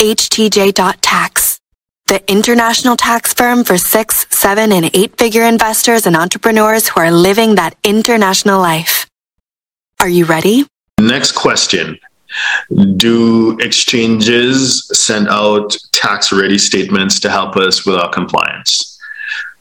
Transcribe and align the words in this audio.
htj.tax, 0.00 1.60
the 2.06 2.32
international 2.32 2.96
tax 2.96 3.34
firm 3.34 3.64
for 3.64 3.76
six, 3.76 4.26
seven, 4.30 4.72
and 4.72 4.90
eight 4.94 5.18
figure 5.18 5.44
investors 5.44 6.06
and 6.06 6.16
entrepreneurs 6.16 6.88
who 6.88 7.00
are 7.00 7.10
living 7.10 7.56
that 7.56 7.76
international 7.84 8.58
life. 8.60 9.06
Are 10.00 10.08
you 10.08 10.24
ready? 10.24 10.64
Next 10.98 11.32
question. 11.32 11.98
Do 12.96 13.58
exchanges 13.60 14.88
send 14.98 15.28
out 15.28 15.76
tax 15.92 16.32
ready 16.32 16.56
statements 16.56 17.20
to 17.20 17.28
help 17.28 17.58
us 17.58 17.84
with 17.84 17.96
our 17.96 18.08
compliance? 18.08 18.89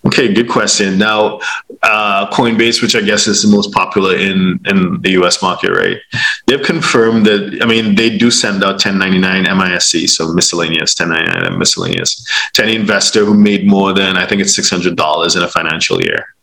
Okay, 0.05 0.33
good 0.33 0.49
question. 0.49 0.97
Now, 0.97 1.39
uh, 1.83 2.29
Coinbase, 2.31 2.81
which 2.81 2.95
I 2.95 3.01
guess 3.01 3.27
is 3.27 3.43
the 3.43 3.53
most 3.53 3.73
popular 3.73 4.15
in, 4.15 4.59
in 4.65 5.01
the 5.01 5.11
US 5.21 5.41
market, 5.41 5.71
right? 5.71 5.97
They've 6.47 6.61
confirmed 6.61 7.25
that, 7.25 7.59
I 7.61 7.65
mean, 7.65 7.95
they 7.95 8.17
do 8.17 8.31
send 8.31 8.63
out 8.63 8.83
1099 8.83 9.43
MISC, 9.43 10.07
so 10.07 10.31
miscellaneous, 10.33 10.95
1099 10.97 11.59
miscellaneous, 11.59 12.25
to 12.53 12.63
any 12.63 12.75
investor 12.75 13.25
who 13.25 13.33
made 13.33 13.67
more 13.67 13.93
than, 13.93 14.15
I 14.15 14.25
think 14.25 14.41
it's 14.41 14.57
$600 14.57 15.35
in 15.35 15.43
a 15.43 15.47
financial 15.47 16.01
year. 16.01 16.33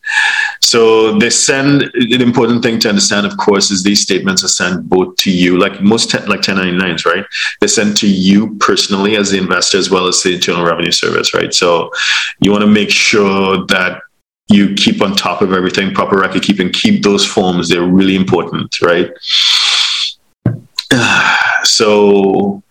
So 0.60 1.18
they 1.18 1.30
send 1.30 1.90
the 1.94 2.22
important 2.22 2.62
thing 2.62 2.78
to 2.80 2.88
understand, 2.88 3.26
of 3.26 3.36
course, 3.36 3.70
is 3.70 3.82
these 3.82 4.02
statements 4.02 4.44
are 4.44 4.48
sent 4.48 4.88
both 4.88 5.16
to 5.16 5.30
you, 5.30 5.58
like 5.58 5.80
most 5.80 6.10
te- 6.10 6.26
like 6.26 6.40
1099s, 6.40 7.04
right? 7.04 7.24
They're 7.60 7.68
sent 7.68 7.96
to 7.98 8.08
you 8.08 8.56
personally 8.56 9.16
as 9.16 9.30
the 9.30 9.38
investor 9.38 9.78
as 9.78 9.90
well 9.90 10.06
as 10.06 10.22
the 10.22 10.34
Internal 10.34 10.64
Revenue 10.64 10.90
Service, 10.90 11.34
right? 11.34 11.52
So 11.52 11.90
you 12.40 12.50
want 12.50 12.62
to 12.62 12.70
make 12.70 12.90
sure 12.90 13.64
that 13.66 14.02
you 14.48 14.74
keep 14.74 15.02
on 15.02 15.16
top 15.16 15.42
of 15.42 15.52
everything, 15.52 15.92
proper 15.92 16.18
record 16.18 16.42
keeping, 16.42 16.70
keep 16.70 17.02
those 17.02 17.26
forms. 17.26 17.68
They're 17.68 17.82
really 17.82 18.16
important, 18.16 18.80
right? 18.80 19.10
So 21.64 22.62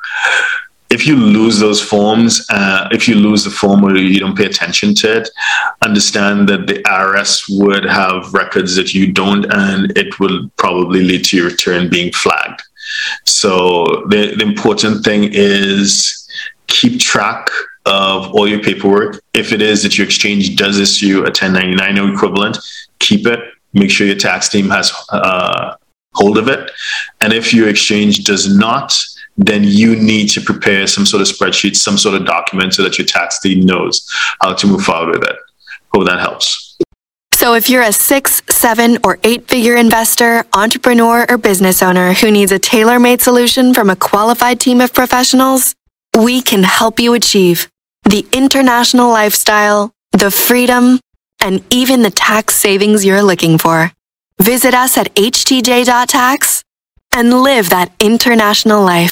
if 0.96 1.06
you 1.06 1.18
lose 1.18 1.60
those 1.60 1.82
forms, 1.82 2.46
uh, 2.50 2.88
if 2.90 3.06
you 3.06 3.16
lose 3.16 3.44
the 3.44 3.50
form 3.50 3.84
or 3.84 3.98
you 3.98 4.18
don't 4.18 4.38
pay 4.38 4.46
attention 4.46 4.96
to 4.96 5.08
it, 5.18 5.30
understand 5.82 6.48
that 6.48 6.68
the 6.68 6.82
IRS 6.84 7.44
would 7.50 7.84
have 7.84 8.34
records 8.34 8.78
that 8.78 8.94
you 8.94 9.12
don't, 9.12 9.44
and 9.52 9.96
it 9.98 10.20
will 10.22 10.50
probably 10.56 11.02
lead 11.04 11.26
to 11.26 11.36
your 11.36 11.48
return 11.48 11.90
being 11.90 12.14
flagged. 12.14 12.62
So 13.26 14.06
the, 14.08 14.36
the 14.38 14.46
important 14.46 15.04
thing 15.04 15.30
is 15.34 15.92
keep 16.68 17.02
track 17.02 17.50
of 17.86 18.34
all 18.34 18.48
your 18.48 18.64
paperwork. 18.64 19.22
If 19.34 19.52
it 19.52 19.62
is 19.62 19.84
that 19.84 19.98
your 19.98 20.08
exchange 20.08 20.56
does 20.56 20.80
issue 20.80 21.20
a 21.20 21.32
1099 21.36 22.14
equivalent, 22.14 22.58
keep 23.00 23.28
it. 23.28 23.42
Make 23.74 23.92
sure 23.92 24.08
your 24.08 24.16
tax 24.16 24.48
team 24.48 24.70
has 24.70 24.94
uh, 25.10 25.76
hold 26.14 26.38
of 26.38 26.48
it. 26.48 26.72
And 27.20 27.34
if 27.34 27.54
your 27.54 27.68
exchange 27.68 28.24
does 28.24 28.48
not, 28.58 28.98
then 29.38 29.64
you 29.64 29.96
need 29.96 30.28
to 30.30 30.42
prepare 30.42 30.88
some 30.88 31.06
sort 31.06 31.22
of 31.22 31.28
spreadsheet, 31.28 31.76
some 31.76 31.98
sort 31.98 32.16
of 32.16 32.26
document 32.26 32.74
so 32.74 32.84
that 32.84 32.98
your 32.98 33.06
tax 33.06 33.40
team 33.40 33.66
knows 33.66 34.08
how 34.42 34.54
to 34.54 34.68
move 34.68 34.84
forward 34.84 35.20
with 35.20 35.30
it. 35.30 35.36
Hope 35.94 36.08
that 36.08 36.20
helps. 36.20 36.78
So 37.34 37.54
if 37.54 37.70
you're 37.70 37.84
a 37.84 37.92
six, 37.92 38.42
seven, 38.50 38.98
or 39.04 39.20
eight 39.24 39.48
figure 39.48 39.76
investor, 39.76 40.46
entrepreneur, 40.54 41.26
or 41.30 41.38
business 41.38 41.84
owner 41.84 42.14
who 42.14 42.32
needs 42.32 42.52
a 42.52 42.60
tailor 42.60 42.98
made 42.98 43.22
solution 43.22 43.74
from 43.74 43.90
a 43.90 43.96
qualified 43.96 44.60
team 44.60 44.80
of 44.80 44.94
professionals, 44.94 45.76
we 46.18 46.42
can 46.42 46.64
help 46.64 47.00
you 47.00 47.14
achieve 47.14 47.70
the 48.06 48.26
international 48.32 49.10
lifestyle, 49.10 49.92
the 50.12 50.32
freedom, 50.32 51.00
and 51.42 51.64
even 51.70 52.04
the 52.04 52.10
tax 52.10 52.56
savings 52.56 53.04
you're 53.04 53.22
looking 53.22 53.58
for. 53.58 53.92
Visit 54.42 54.74
us 54.74 54.98
at 54.98 55.14
htj.tax 55.16 56.64
and 57.14 57.44
live 57.44 57.70
that 57.70 57.92
international 58.00 58.84
life. 58.84 59.04